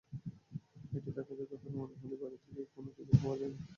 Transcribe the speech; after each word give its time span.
এটি 0.91 1.09
ডাকাতির 1.17 1.47
ঘটনা 1.51 1.69
মনে 1.75 1.95
হলেও 1.99 2.19
বাড়ি 2.21 2.37
থেকে 2.43 2.61
কোনো 2.75 2.89
কিছু 2.97 3.13
খোয়া 3.19 3.35
যায়নি। 3.39 3.57